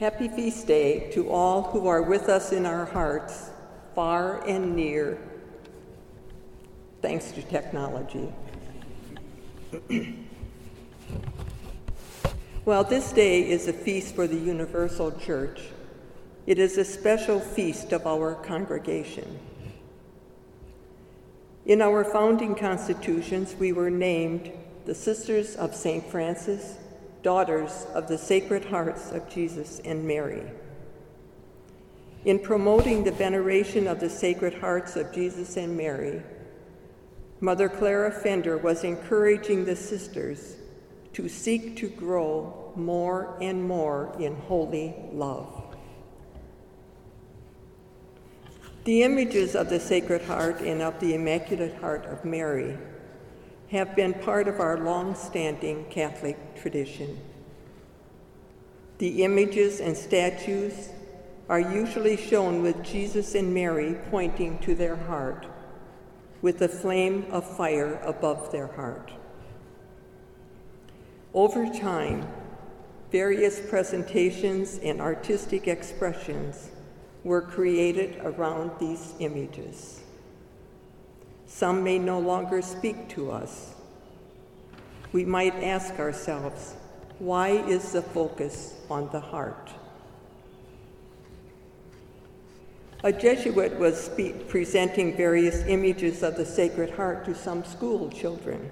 [0.00, 3.50] Happy Feast Day to all who are with us in our hearts,
[3.94, 5.18] far and near,
[7.02, 8.32] thanks to technology.
[12.64, 15.60] While this day is a feast for the Universal Church,
[16.46, 19.38] it is a special feast of our congregation.
[21.66, 24.50] In our founding constitutions, we were named
[24.86, 26.10] the Sisters of St.
[26.10, 26.78] Francis,
[27.22, 30.50] daughters of the Sacred Hearts of Jesus and Mary.
[32.24, 36.22] In promoting the veneration of the Sacred Hearts of Jesus and Mary,
[37.40, 40.56] Mother Clara Pfaender was encouraging the sisters
[41.14, 45.56] to seek to grow more and more in holy love.
[48.84, 52.78] The images of the Sacred Heart and of the Immaculate Heart of Mary
[53.70, 57.20] have been part of our long standing Catholic tradition.
[58.98, 60.88] The images and statues
[61.48, 65.46] are usually shown with Jesus and Mary pointing to their heart,
[66.42, 69.12] with a flame of fire above their heart.
[71.32, 72.26] Over time,
[73.12, 76.70] various presentations and artistic expressions
[77.22, 80.00] were created around these images.
[81.50, 83.74] Some may no longer speak to us.
[85.12, 86.76] We might ask ourselves,
[87.18, 89.68] why is the focus on the heart?
[93.02, 98.70] A Jesuit was spe- presenting various images of the Sacred Heart to some school children.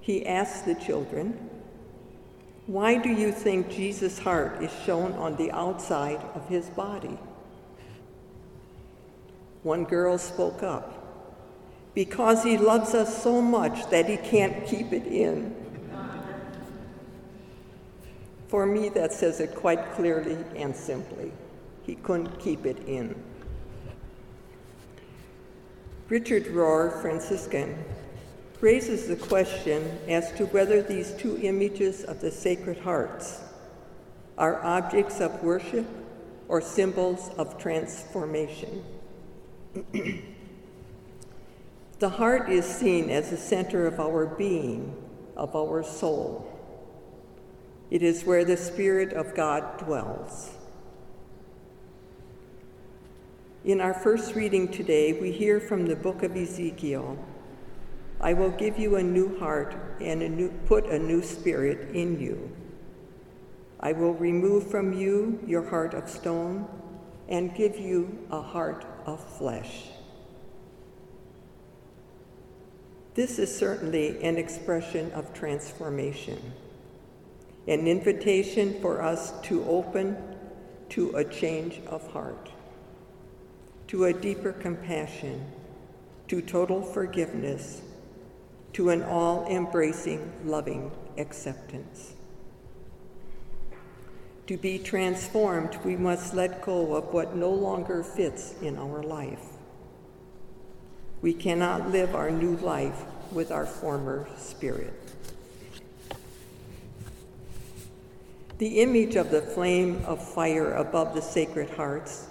[0.00, 1.50] He asked the children,
[2.66, 7.18] why do you think Jesus' heart is shown on the outside of his body?
[9.62, 10.95] One girl spoke up.
[11.96, 15.56] Because he loves us so much that he can't keep it in.
[18.48, 21.32] For me, that says it quite clearly and simply.
[21.84, 23.14] He couldn't keep it in.
[26.10, 27.82] Richard Rohr, Franciscan,
[28.60, 33.40] raises the question as to whether these two images of the Sacred Hearts
[34.36, 35.86] are objects of worship
[36.46, 38.84] or symbols of transformation.
[41.98, 44.94] the heart is seen as the center of our being,
[45.36, 46.52] of our soul.
[47.90, 50.50] It is where the Spirit of God dwells.
[53.64, 57.18] In our first reading today, we hear from the book of Ezekiel
[58.20, 62.18] I will give you a new heart and a new, put a new spirit in
[62.18, 62.50] you.
[63.80, 66.66] I will remove from you your heart of stone
[67.28, 69.88] and give you a heart of flesh.
[73.16, 76.52] This is certainly an expression of transformation,
[77.66, 80.18] an invitation for us to open
[80.90, 82.50] to a change of heart,
[83.88, 85.46] to a deeper compassion,
[86.28, 87.80] to total forgiveness
[88.74, 92.12] to an all embracing, loving acceptance.
[94.48, 99.55] To be transformed, we must let go of what no longer fits in our life.
[101.26, 104.94] We cannot live our new life with our former spirit.
[108.58, 112.28] The image of the flame of fire above the sacred hearts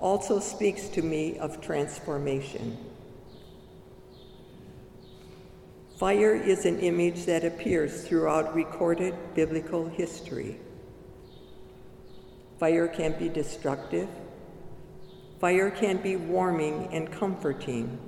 [0.00, 2.78] also speaks to me of transformation.
[5.98, 10.58] Fire is an image that appears throughout recorded biblical history.
[12.58, 14.08] Fire can be destructive.
[15.38, 17.98] Fire can be warming and comforting.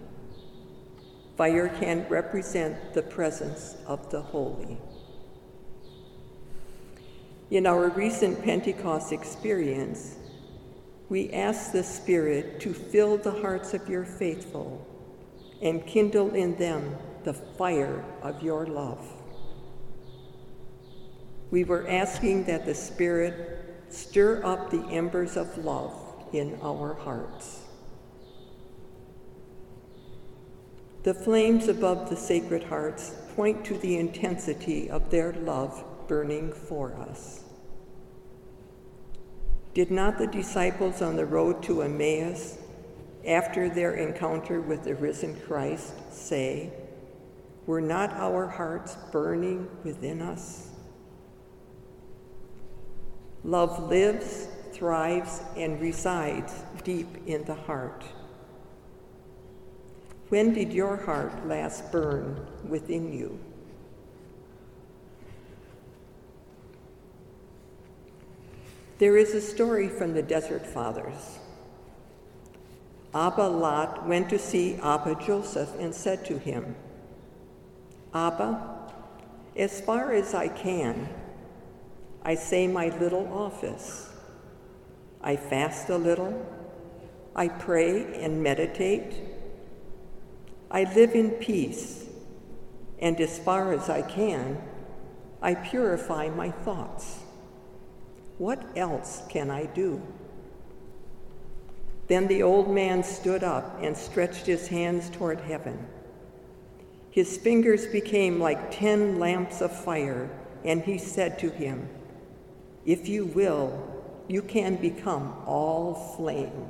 [1.36, 4.78] Fire can represent the presence of the holy.
[7.50, 10.16] In our recent Pentecost experience,
[11.08, 14.86] we ask the Spirit to fill the hearts of your faithful
[15.60, 19.04] and kindle in them the fire of your love.
[21.50, 25.92] We were asking that the Spirit stir up the embers of love
[26.32, 27.63] in our hearts.
[31.04, 36.94] The flames above the sacred hearts point to the intensity of their love burning for
[36.94, 37.44] us.
[39.74, 42.56] Did not the disciples on the road to Emmaus,
[43.26, 46.72] after their encounter with the risen Christ, say,
[47.66, 50.68] were not our hearts burning within us?
[53.42, 58.04] Love lives, thrives, and resides deep in the heart.
[60.34, 63.38] When did your heart last burn within you?
[68.98, 71.38] There is a story from the Desert Fathers.
[73.14, 76.74] Abba Lot went to see Abba Joseph and said to him,
[78.12, 78.90] Abba,
[79.54, 81.08] as far as I can,
[82.24, 84.10] I say my little office.
[85.22, 86.34] I fast a little.
[87.36, 89.33] I pray and meditate.
[90.74, 92.04] I live in peace,
[92.98, 94.60] and as far as I can,
[95.40, 97.20] I purify my thoughts.
[98.38, 100.02] What else can I do?
[102.08, 105.86] Then the old man stood up and stretched his hands toward heaven.
[107.12, 110.28] His fingers became like ten lamps of fire,
[110.64, 111.88] and he said to him,
[112.84, 116.66] If you will, you can become all flame.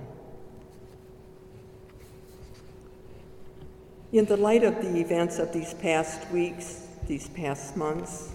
[4.14, 8.30] In the light of the events of these past weeks, these past months,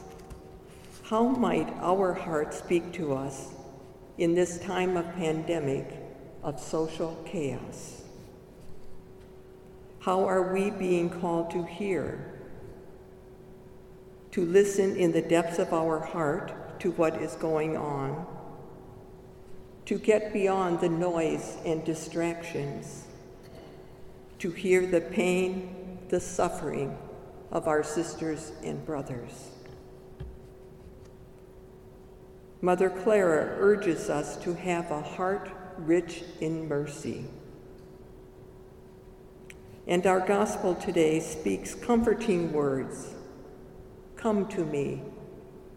[1.04, 3.54] how might our heart speak to us
[4.18, 5.88] in this time of pandemic
[6.44, 8.02] of social chaos?
[10.02, 12.30] How are we being called to hear,
[14.32, 18.26] to listen in the depths of our heart to what is going on,
[19.86, 23.06] to get beyond the noise and distractions,
[24.40, 26.98] to hear the pain, the suffering
[27.52, 29.52] of our sisters and brothers?
[32.62, 37.26] Mother Clara urges us to have a heart rich in mercy.
[39.88, 43.16] And our gospel today speaks comforting words
[44.18, 45.02] Come to me,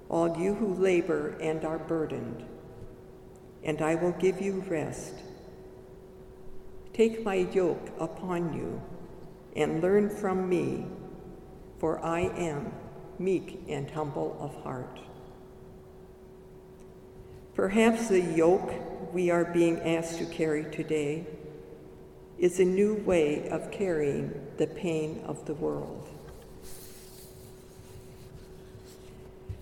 [0.08, 2.44] all you who labor and are burdened,
[3.62, 5.14] and I will give you rest.
[6.92, 8.80] Take my yoke upon you
[9.56, 10.86] and learn from me,
[11.78, 12.72] for I am
[13.18, 15.00] meek and humble of heart.
[17.54, 18.72] Perhaps the yoke
[19.12, 21.26] we are being asked to carry today
[22.38, 26.08] is a new way of carrying the pain of the world.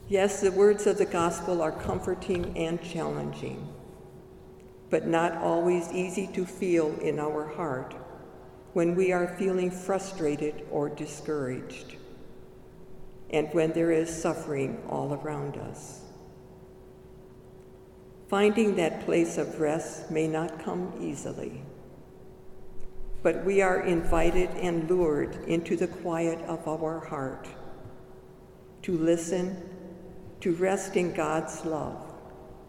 [0.08, 3.68] Yes, the words of the gospel are comforting and challenging,
[4.90, 7.94] but not always easy to feel in our heart
[8.72, 11.96] when we are feeling frustrated or discouraged,
[13.30, 16.00] and when there is suffering all around us.
[18.28, 21.62] Finding that place of rest may not come easily,
[23.22, 27.48] but we are invited and lured into the quiet of our heart
[28.82, 29.68] to listen,
[30.40, 32.09] to rest in God's love,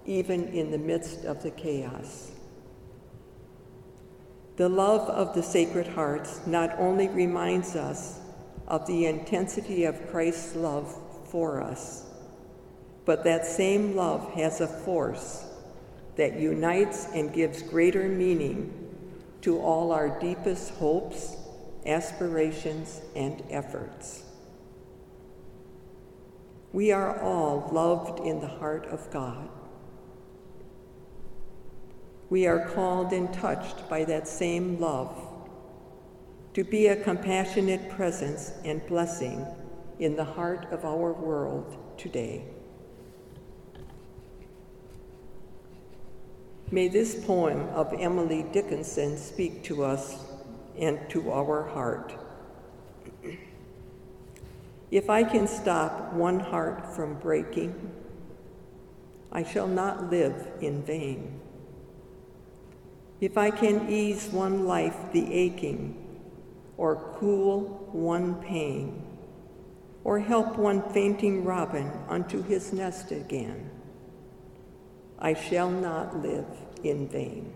[0.05, 2.31] even in the midst of the chaos.
[4.57, 8.19] The love of the Sacred Hearts not only reminds us
[8.67, 10.95] of the intensity of Christ's love
[11.29, 12.05] for us,
[13.05, 15.45] but that same love has a force
[16.15, 18.77] that unites and gives greater meaning
[19.41, 21.35] to all our deepest hopes,
[21.85, 24.23] aspirations, and efforts.
[26.73, 29.49] We are all loved in the heart of God.
[32.31, 35.13] We are called and touched by that same love
[36.53, 39.45] to be a compassionate presence and blessing
[39.99, 42.45] in the heart of our world today.
[46.71, 50.23] May this poem of Emily Dickinson speak to us
[50.79, 52.13] and to our heart.
[54.89, 57.91] If I can stop one heart from breaking,
[59.33, 61.40] I shall not live in vain.
[63.21, 65.95] If I can ease one life the aching,
[66.75, 69.03] or cool one pain,
[70.03, 73.69] or help one fainting robin unto his nest again,
[75.19, 76.47] I shall not live
[76.83, 77.53] in vain.